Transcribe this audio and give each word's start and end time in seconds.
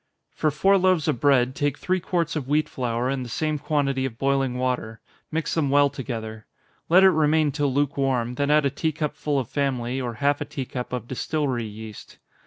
_For 0.35 0.49
four 0.49 0.79
loaves 0.79 1.07
of 1.07 1.19
bread, 1.19 1.53
take 1.53 1.77
three 1.77 1.99
quarts 1.99 2.35
of 2.35 2.47
wheat 2.47 2.67
flour, 2.67 3.07
and 3.07 3.23
the 3.23 3.29
same 3.29 3.59
quantity 3.59 4.03
of 4.03 4.17
boiling 4.17 4.57
water 4.57 4.99
mix 5.31 5.53
them 5.53 5.69
well 5.69 5.91
together. 5.91 6.47
Let 6.89 7.03
it 7.03 7.11
remain 7.11 7.51
till 7.51 7.71
lukewarm, 7.71 8.33
then 8.33 8.49
add 8.49 8.65
a 8.65 8.71
tea 8.71 8.93
cup 8.93 9.15
full 9.15 9.37
of 9.37 9.47
family, 9.47 10.01
or 10.01 10.15
half 10.15 10.41
a 10.41 10.45
tea 10.45 10.65
cup 10.65 10.91
of 10.91 11.07
distillery 11.07 11.65
yeast. 11.67 12.17